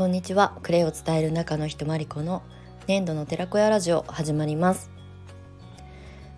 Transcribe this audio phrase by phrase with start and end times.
[0.00, 0.56] こんにちは。
[0.62, 2.42] クレイを伝える中の人まりこの
[2.86, 4.90] 粘土の寺子屋ラジオ始まります。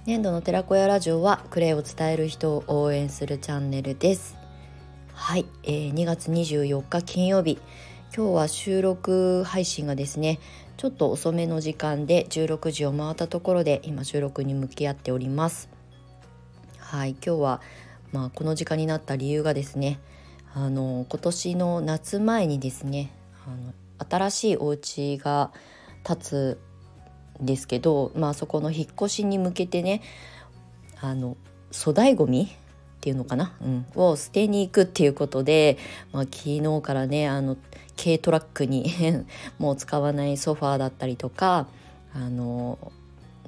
[0.05, 4.37] 粘土の寺子屋ラジオはクレイを伝える人を応援するチャンネルです。
[5.15, 7.61] はい、えー、2月24日金曜日。
[8.13, 10.41] 今日は収録配信がですね
[10.77, 15.69] ちょっと遅めの時間で16時を回ったところで今収録に向き合っております。
[16.79, 17.11] はい。
[17.11, 17.61] 今日は
[18.11, 20.01] まあこの時間になった理由がですね
[20.53, 23.13] あの今年の夏前にですね
[23.47, 23.73] あの
[24.09, 25.53] 新しいお家が
[26.05, 26.61] 建つ
[27.43, 30.03] んですけど、まあ、そこの引っ越しに向けてね
[31.01, 31.37] あの
[31.73, 32.47] 粗大ごみっ
[33.01, 35.77] ていうのかな、うん、を捨てに行くっていうことで、
[36.13, 37.57] まあ、昨日からねあの
[37.97, 38.87] 軽トラックに
[39.59, 41.67] もう使わないソファーだったりとか
[42.15, 42.79] あの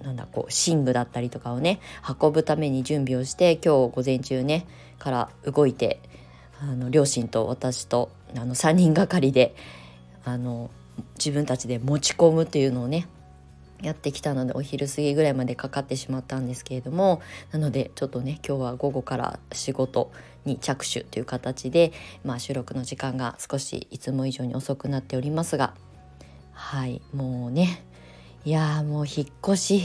[0.03, 1.81] なんだこう寝具だったりとかをね
[2.21, 4.67] 運ぶために準備をして今日午前中ね
[4.99, 6.01] から動いて
[6.61, 9.55] あの両親と私とあの3人がかりで
[10.25, 10.71] あの
[11.19, 13.07] 自分たちで持ち込むっていうのをね
[13.83, 17.21] やってきたのでお昼過ぎぐらいまでかかってしまったんですけれども
[17.53, 20.11] なのでちょっとね今日は午後から仕事
[20.45, 21.93] に着手という形で、
[22.25, 25.75] まあ、収録の時間が少しいつも以上に遅くなっておりますが
[26.53, 27.85] はいもうね
[28.45, 29.85] いやもう引っ越し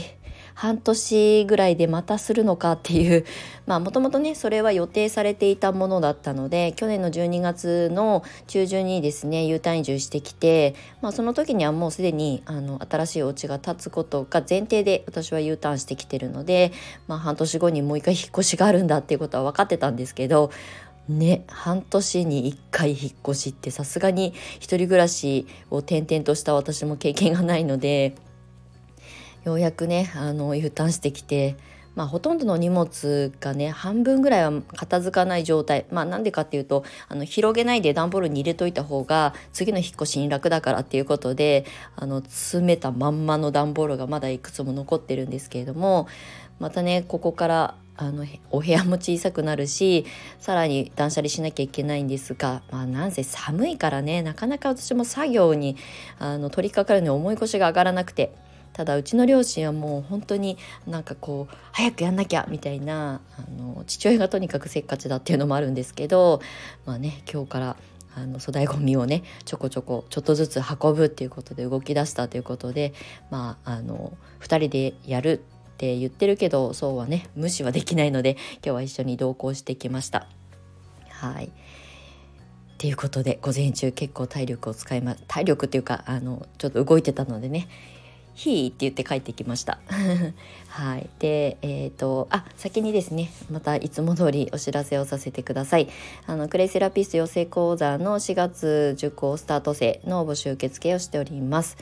[0.60, 3.24] 半年ぐらいでまたするのかっていう
[3.64, 16.72] まあもともとねそれは予定されていたものだったので去年の12月の中旬にですね U ターン移住してきて、まあ、その時にはもうすでにあの新しいお家が建つことが前提で私は U ターンしてきてるので、
[17.08, 20.50] まあ、半年後にもう一回引っ越しがあるんだっていうことは分かってたんですけど
[21.08, 28.14] ね半年に1回引っ越しってさすがに一人暮らしを転々とした私も経験がないので。
[29.44, 31.56] ようやくねあの U ターンしてきて、
[31.94, 41.64] まあ、ほとんどの荷物がね半分ぐらいは片付かない状態まあなんでかっていうとあの広げないで段ボールに入れといた方が次の引っ越しに楽だからっていうことで
[41.96, 46.06] あの詰めたまんまの段ボールがまだいくつも残ってるんですけれども
[46.58, 50.06] またねここからあのお部屋も小さくなるし
[50.38, 55.76] さらに断捨離しなきゃいけないんですが、まあ、なんせ寒いからねなかなか私も作業に
[56.18, 58.32] あの取り掛かるのに重い腰が上がらなくて。
[58.72, 66.40] ただうちの両親はもう本当になんかこう早くやんなきゃみたいなあの父親がとにかくせっかちだっていうのもあるんですけど
[66.86, 67.76] まあね今日から
[68.14, 72.92] あの粗大ごみをねちょこちょこちょっとずつ運ぶっていうことで動き出したということで
[73.30, 75.42] まああの2人でやる
[75.74, 80.26] って言ってるけどそうはね無視はできないので今日は一緒に同行してきました。
[81.08, 81.52] はい
[82.78, 87.68] ということで午前中結構体力を使いま体力っていうかあのちょっと動いてたのでね
[88.40, 89.78] ひーって言って帰ってきました。
[90.68, 91.10] はい。
[91.18, 95.90] で、えっ、ー、と、あ、先にですね、またいつも通りお知らせをさせてください。
[96.26, 101.76] あの、クレイセラピスト養成講座の4月受講スタート生の募集受付をしております。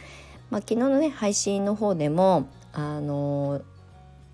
[0.51, 3.61] まあ、昨日のね、配信の方でも、あの、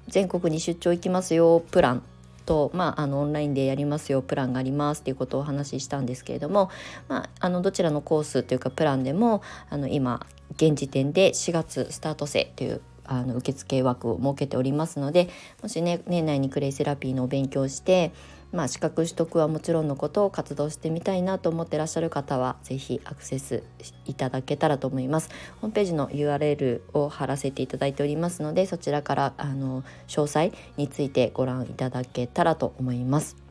[0.09, 2.03] 全国に出張行きますよ、プラン
[2.45, 6.71] と、まあ、あのオンラインでやりますよプランがありますっていうことをお話ししたんですけれども、
[7.09, 15.29] まあ、あのどちらのコースというかプランでもあの今現時点で4月スタート生というあの受付枠を設けておりますので
[15.63, 18.13] もしね年内にクレイセラピーのお勉強して
[18.55, 23.65] まあ、資格取得はもちろんのことを活動してみたいなと思ってらっしゃる方は是非アクセス
[24.07, 25.29] いただけたらと思います。
[25.61, 33.45] ホームページの URL を貼らせていただいておりますのでそちらからあの詳細についてご覧いただけたらと思います。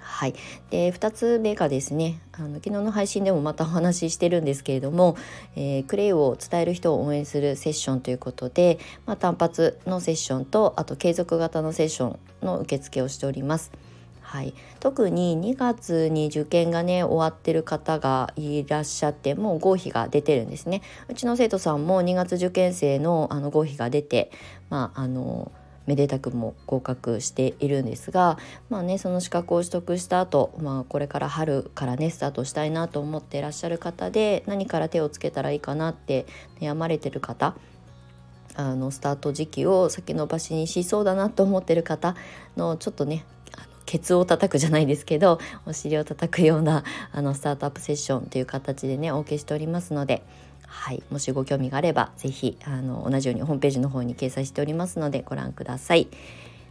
[0.00, 0.34] はい、
[0.70, 5.16] で2つ目がですねあの昨日の配信でもまたお話ししてるんですけれども、
[5.56, 13.72] えー、クレイを伝える人を応援するセッションということで、まあ、単発のセッションとあと継続型のセッションの受付をしております。
[14.32, 20.80] はい、特に2月に受験がね終わってる方がいらっしゃってもう合否が出てるんですね。
[21.10, 24.30] うちの生徒さんも2月受験生のあの合否が出て
[24.70, 25.52] まああの
[25.84, 28.38] めでたくも合格しているんですが
[28.70, 36.24] まあねその資格を取得した後、まあこれから春からねスタートしたいなと思っていらっしゃる方で何から手をつけたらいいかなって
[36.58, 37.54] 悩まれてる方
[38.54, 42.16] あのスタート時期を先延ばしにしそうだなと思ってる方
[42.56, 43.26] のちょっとね
[43.84, 50.22] ケツを叩くじゃないですけどお尻を叩くようなあのスタートアップセッションという形でねお受けしておりますので。
[50.74, 56.08] はい、もしご興味があれば是非あの同じようにホームページの方に掲載しておりますのでご覧ください。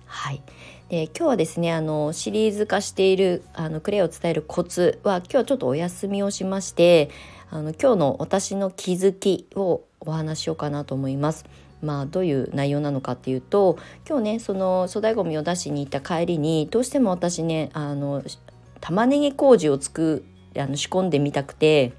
[0.07, 0.41] はい、
[0.89, 7.11] で今日はですねあのシリーズ化しているあのクレイを伝えるコツは今日はちょっとお休みをしまして
[7.51, 11.45] あの今日の私の気づきをお話しようかなと思います。
[11.81, 18.23] まあ、どういう内容なのかっていうと今日ねその粗大ごみを出しに行った帰りにどうしても私ねあの
[18.79, 20.23] 玉ねぎ麹をつく
[20.57, 21.93] あの仕込んでみたくて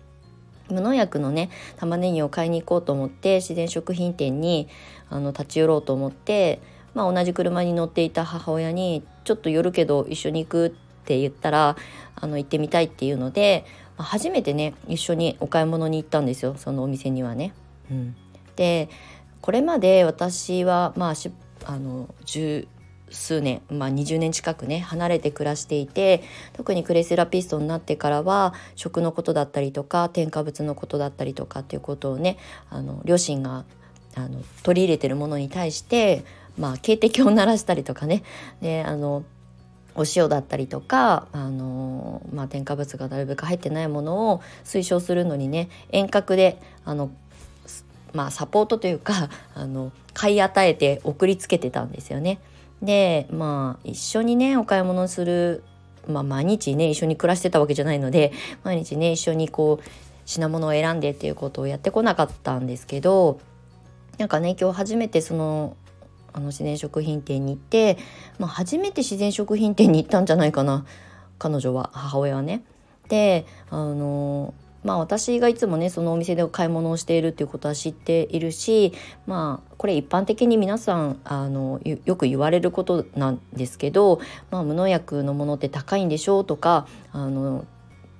[0.69, 4.69] 無農薬のね玉ねぎを買いに行こうと思って自然食品店に
[5.11, 6.61] あの立ち寄ろうと思って、
[6.95, 10.67] まあ、同じ車に乗っていた母親に「ちょっと寄るけど一緒に行く?」
[11.03, 11.77] って言ったら
[12.15, 13.65] あの行ってみたいっていうので、
[13.99, 17.53] まあ、初めてね一緒にお買い物に行ったんですよそのお店にはね。
[17.91, 18.17] うん、
[18.57, 18.89] で
[19.43, 21.15] これまで私はまあ
[21.65, 22.67] あの10
[23.11, 26.23] 数年、まあ、20年近くね離れて暮らしていて
[26.55, 32.39] 特にクレセラピストになってからは食のことだったりとか添加物のことだったりとかっていうことをね
[32.71, 33.65] あの両親が
[34.15, 36.25] あの取り入れてるものに対して、
[36.59, 38.23] まあ、警笛を鳴らしたりとかね。
[38.61, 39.25] であの
[39.95, 47.11] お塩だったりとか、あのまあ、添加物がなるべく入ってないものを推奨するのにね遠隔であの、
[48.13, 52.39] まあ、サポートというか あの買い与えて送りつけてたんですよね。
[52.83, 55.63] でまあ一緒にねお買い物する、
[56.09, 58.33] まあ、毎日ね一緒に暮らしてたわけじゃないので
[58.65, 59.85] 毎日ね一緒にこう
[60.25, 63.39] 品物を選んでっていうことをやってこなかったんですけど
[64.19, 65.77] なんかね今日初めてその
[66.33, 67.99] あの自然食品店に行って、
[68.39, 70.85] まあ、初めて自然食品店に行ったんじゃないかな
[71.39, 72.63] 彼女は母親はね。
[73.09, 74.55] であの
[74.85, 78.93] まあ私がいつもねそのお店で買い物をしているっていうことは知っているし
[79.27, 84.21] まあこれ一般的に皆さんあのよく言われることなんですけど、
[84.51, 87.65] まあ、無農薬のものって高いんでしょうとかあの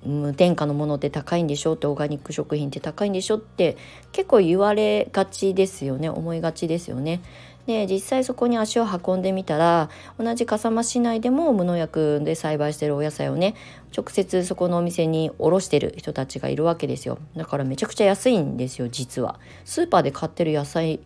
[0.05, 3.77] 無添加のものって高いんでしょうってオーガニック食品って高いんでしょって
[4.11, 7.21] 結構言われがちですよね思いがちですよね。
[7.65, 9.89] で実際そこに足を運んでみたら
[10.19, 13.55] 同じ笠間市内でも無農薬で栽培してるお野菜をね
[13.95, 17.19] 直接そこのお店に卸してる人たちがいるわけですよ。
[17.37, 19.39] だからめちゃくちゃ安いんですよ実は。
[19.65, 20.99] スーパーで買ってる野菜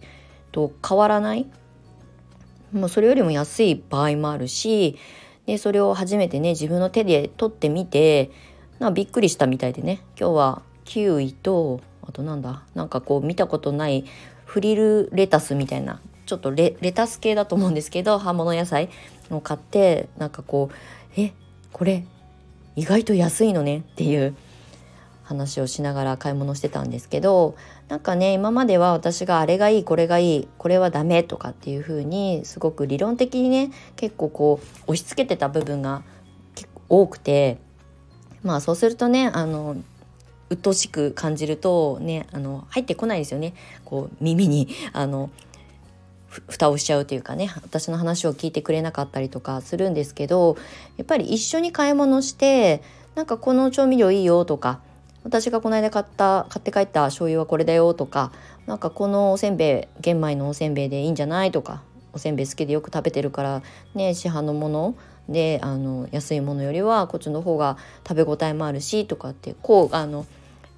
[0.52, 1.46] と変わらない？
[2.72, 4.98] もうそれよりも安い場合もあるし
[5.46, 8.32] でそれを初めてね自分の手で取ってみて
[8.80, 10.02] なびっくりしたみたいでね。
[10.20, 12.64] 今日はキウイとあとなんだ？
[12.74, 14.06] なんかこう見たことない
[14.46, 18.90] フリルレタスみたいなちょっとレタス系だと思うんですけど葉物野菜
[19.30, 21.34] を買ってなんかこうえ
[21.74, 22.06] これ
[22.78, 24.36] 意外と安いのねっていう
[25.24, 27.56] 話をしながら買い物してたんですけど
[27.90, 36.04] なんかね今までは私があれがいいこれがいいこれはダメとかっていう風にすごく理論的にね結構こう押し付けてた部分が
[36.56, 37.58] 結構多くて
[38.44, 39.76] まあそうするとねあの
[40.50, 43.54] 鬱陶しく感じるとねあの入ってこないですよね。
[43.84, 45.30] こう耳にあの
[46.48, 50.58] 蓋をしちゃうというかね私の話を聞いてくれなかったりとかするんですけど
[50.98, 52.82] やっぱり一緒に買い物して
[53.16, 54.80] なんかこの調味料いいよとか
[55.24, 58.32] 私がこの間買った買って帰った醤油はこれだよとか
[58.66, 61.82] なんかこのおせんべい玄米のおせんべいでいいんじゃないとか
[62.14, 63.62] おせんべい好きでよく食べてるから
[63.94, 64.96] ね市販のもの
[65.30, 70.26] であの安いものよりはこっちの方が食べ応えもあるしとかってこうあの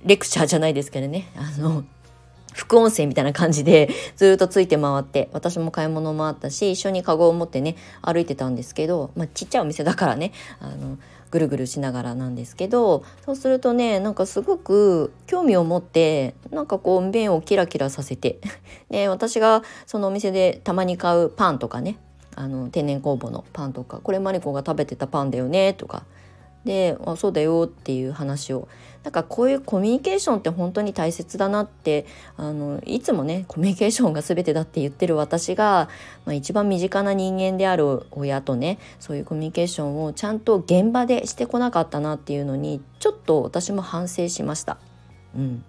[0.03, 1.83] レクチャーじゃないですけどねあの
[2.54, 10.98] 副音声みたいな感じで ずっとついて回って私も買い物もあったし一緒にカゴを持ってね歩いてたんですけど、まあ、ちっちゃいお店だからねあの
[11.31, 18.40] ぐるぐるしながらなんですけどそうするとねなんかすごく興味を持ってなんかこう目をキラキラさせて
[18.90, 21.98] で私がそのお店でたまに買うパンとかね
[22.36, 26.04] あの天然酵母のパンとかこれマリコが食べてたパンだよねとか
[26.66, 28.68] であそうだよっていう話を
[29.04, 35.87] なんかこういうコミュニケーションって本当に大切だなってあのいつもねコミュニケーションが全てだって言ってる私が、
[36.25, 44.78] まあ、一番身近な人間である親とねそういうコミュニケーションをちゃんと現場でしてこなかったなっていうのにちょっと私も反省しました。
[45.35, 45.63] うん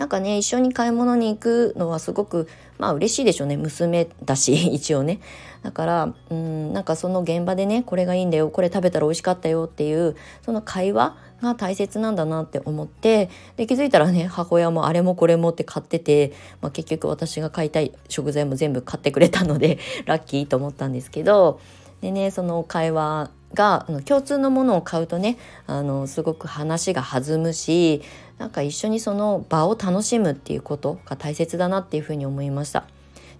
[0.00, 3.58] なんかね一緒に買い物に行くのはすごくまあ嬉しいでしょうね。
[3.58, 5.20] 娘だし 一応ね。
[5.62, 8.48] だからうんなんかその現場でねこれがいいんだよ。
[8.48, 13.28] これ食べたら美味しかったよっていうその会話が大切なんだなって思って
[13.58, 21.60] で気づいたらね母親もあれもこれもって買ってて、まあ、結局私が買いたい食材も全部買ってくれたのでラッキーと思ったんですけど
[22.00, 28.02] でねその会話があの共通のものを買うとねあのすごく話が弾むし
[28.38, 32.84] なんか一緒にその場を楽しむっていうことが大切だなっていうふうに思いました。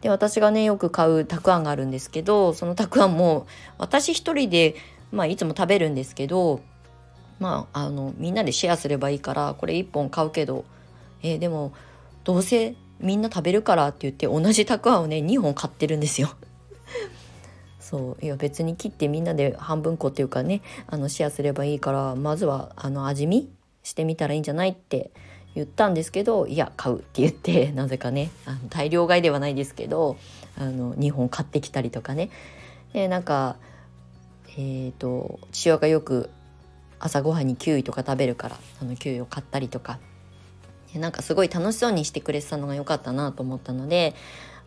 [0.00, 4.74] で私がねよく買うたくあんがあるんですけどそのたくあんも私一人で、
[5.12, 6.62] まあ、いつも食べるんですけど
[7.38, 10.64] まああのみんなでシェアすればいいからこれ1本買うけど、
[11.22, 11.72] えー、でも
[12.24, 16.30] どうせみんな食べるからって言って同じたくあんをね2本買ってるんですよ。
[17.90, 18.24] そう。
[18.24, 23.50] いや別に切ってみんなで半分こっていうかねあのシェアすればいいからまずはあの味見
[23.82, 25.10] してみたらいいんじゃないって
[25.56, 30.16] 言ったんですけどいや買うって言って なぜかねあの大量買いではないですけど
[30.56, 32.30] あの2本買ってきたりとかね。
[32.92, 33.56] でなんか
[34.56, 36.30] えーと父親がよく
[37.00, 39.98] 朝ごはんにキウイとか食べるからあのキウイを買ったりとか。
[40.92, 44.12] なんかすごい楽しそうにしてくれてたのが良かったなと思ったので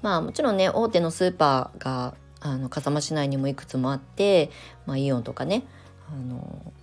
[0.01, 4.51] まあもちろんね大手のスーパーがあの笠間市内にもいくつもあって、
[4.85, 5.63] まあ、イオンとかね
[6.12, 6.73] あの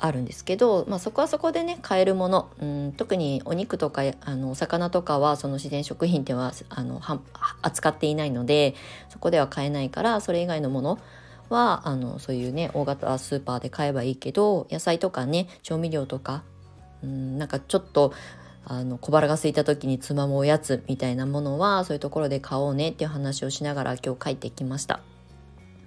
[0.00, 7.20] あるんですけど、まあ、そこはそこでね買えるもの、うん、特にお肉とかあのお魚とかはその自然食品ではあのは
[7.62, 8.76] 扱っていないので
[9.08, 10.98] そこでは買えないからそれ以外のもの
[11.48, 16.44] はあのそういうね大型スーパーで買えばいいけど野菜とかね調味料とか、
[17.02, 18.12] うん、なんかちょっと
[18.70, 25.00] あの小腹が空いた時につまむおやつみたいなものはそういうところで買おうねっていう話をしながら今日帰ってきました。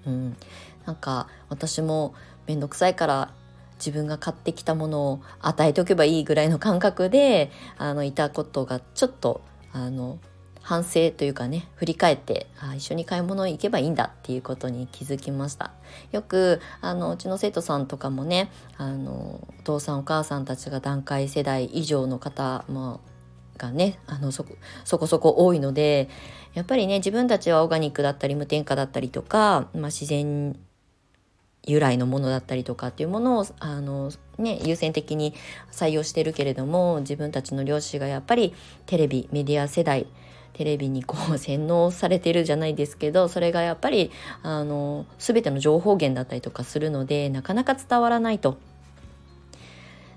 [0.08, 0.36] うん、
[0.88, 2.16] なんか私も
[2.48, 3.34] 面倒くさいから
[3.78, 9.42] 自分が買ってきたものを与えておけばいいぐらいの感覚であのいたことがちょっと
[9.74, 10.18] あの
[10.62, 15.72] 反省というかね振り返ってあ一緒に買い物行けばいいんだっていうことに気づきました。
[16.12, 23.02] よくあのうちの生徒さんとかもねあのお父さんお母さんたちが団塊世代以上の方も
[23.58, 26.10] がねあのそこそこそこ多いので
[26.54, 30.58] やっぱりね自分たちはオーガニックだったり無添加だったりとか、まあ、自然
[31.64, 35.34] 由来のものだったりとかっていうものをあの、ね、優先的に
[35.72, 38.54] 採用してるけれども自分たちの両親がやっぱり
[38.88, 40.08] テレビメディア世代
[40.54, 44.12] テレビにこう洗脳されてるじゃないですけどそれがやっぱり
[44.44, 48.58] あの全ての情報源だったりとかするのでなかなか伝わらないと。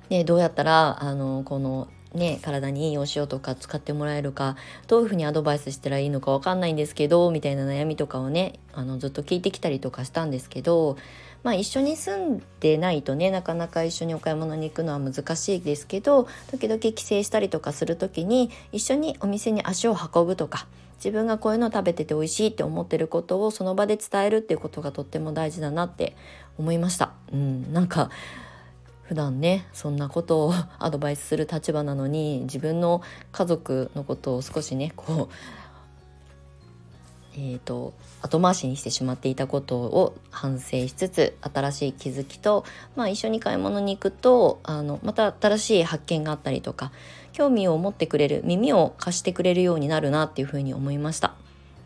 [0.09, 10.97] でどうやったらあのこのね、体にいいお塩とか使ってもらえるかどういうふうにアドバイスしたらいいのか分かんないんですけどみたいな悩みとかをねあのずっと聞いてきたりとかしたんですけど
[11.45, 26.17] まあ一緒に住んでないとねなかなか一緒にお買い物に行くのは難しいですけど時々帰省したりとかする時に一緒にお店に足を運ぶとか自分がこういうの食べてて美味しいって思ってることをその場で伝えるっていうことがとっても大事だなって
[26.57, 27.13] 思いました。
[27.31, 28.11] うん、なんか
[29.03, 35.35] 普段ねそんなことを アドバイスする立場なのに自分の家族のことを少しねこう
[37.37, 42.65] えーと、後回しにしてしまっていたことを反省しつつ新しい気づきと、
[42.95, 46.93] まあ、一緒に買い物に行くとあのまた新しい発見があったりとか
[47.33, 51.35] 興味を持ってくれる耳を貸してくれるようになるなっていうふうに思いました。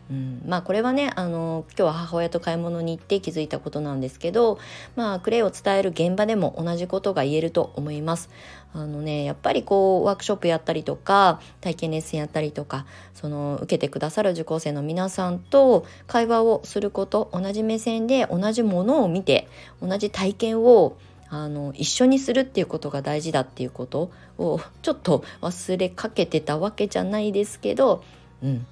[0.09, 4.57] うん、まあこれはねあの今日は母親と買い物に行って気づいたことなんですけど
[4.95, 8.29] まあクレイを伝える現場でも同じことが言えると思います。
[8.73, 12.85] あのねやっぱりこうワークショップやったりとか体験レッスンやったりとか
[13.15, 19.47] その受けてくださる受講生の皆さんと会話をすること同じ目線で同じものを見て
[19.81, 20.97] 同じ体験を
[21.29, 28.03] あの一緒にするっていうことが大事だっていうことをちょっと忘れかけてたわけじゃないですけど、
[28.43, 28.65] うん、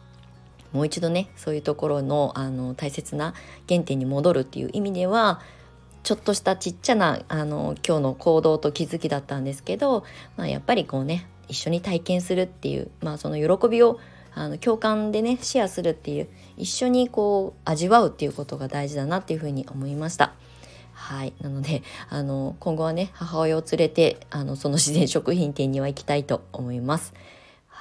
[0.77, 3.33] もう一度ねそういうところのあの大切な
[3.67, 5.41] 原点に戻るっていう意味では
[6.03, 10.03] ちょっとしたちっちゃなあの今日の行動と気づきだったんですけど、
[10.35, 13.99] まあ、やっぱりこうね一緒に体験するっていう、まあ、その喜びを
[14.35, 20.33] あの共感でねシェアするっていう一緒にこう味わうっていうことが大事だなっていうふうに思いました。
[20.93, 27.15] はいなのであの今後はね母親を連れてあのその自然食品店には行きたいと思います。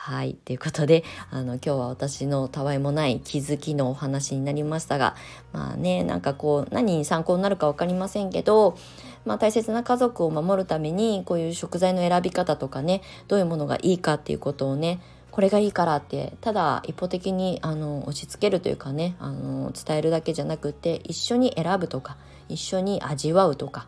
[0.06, 0.34] はい。
[0.34, 5.16] ということで、あの、今日は私のたわいもない気づきのお話になりましたが、
[5.52, 8.78] まあね、なんかこう、何に参考になるか分かりませんけど、
[9.25, 15.00] まあ大切な家族を守るために、こういう食材の選び方とかね、どういうものがいいかっていうことをね、
[15.32, 22.16] これがいいからってただ一方的にあの押し付けるというかねあの伝えるだけじゃなくて一緒に選ぶとか
[22.48, 23.86] 一緒に味わうとか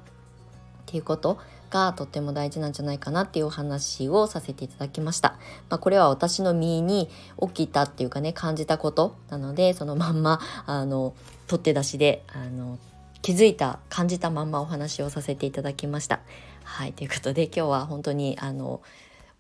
[0.89, 1.39] っていうこと
[1.71, 5.37] がとっても大事なんじゃないかなっていうお話をさせていただきました。
[5.69, 7.09] まあ、これは私の身に
[7.41, 11.15] 起きたっていうかね感じたことなのでそのまんまあの
[11.47, 12.79] 取って出しであの
[13.23, 16.21] 気づいた感じたまんまお話をさせていただきました。
[16.65, 18.81] はいということで今日は本当にあの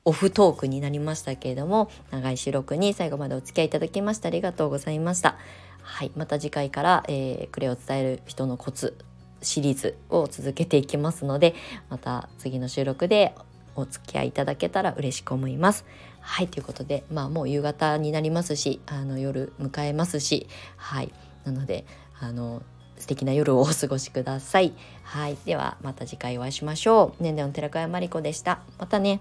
[0.04, 5.36] オフトークになりましたけれども長い収録に最後までお付き合いいただきましてありがとうございました。
[5.82, 8.96] はい、また次回から、えー、クレを伝える人のコツ
[9.42, 11.54] シリーズを続けていきますので
[11.88, 13.34] また次の収録で
[13.76, 15.84] お付き合いいただけたら嬉しく思います。
[16.20, 21.12] はいということでまあもう夕方になりますしあの夜迎えますしはい
[21.44, 21.86] なので
[22.20, 22.62] あの
[22.98, 24.72] 素敵な夜をお過ごしください。
[25.04, 27.22] はいではまた次回お会いしましょう。
[27.22, 28.60] 年齢の寺川真理子でした。
[28.78, 29.20] またね。